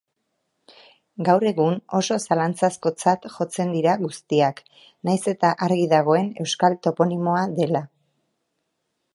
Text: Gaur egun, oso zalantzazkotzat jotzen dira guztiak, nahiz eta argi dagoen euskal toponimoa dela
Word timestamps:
Gaur 1.27 1.43
egun, 1.49 1.75
oso 1.99 2.17
zalantzazkotzat 2.29 3.29
jotzen 3.33 3.75
dira 3.77 3.95
guztiak, 4.05 4.63
nahiz 5.11 5.21
eta 5.35 5.55
argi 5.69 5.87
dagoen 5.95 6.33
euskal 6.47 6.81
toponimoa 6.89 7.49
dela 7.61 7.85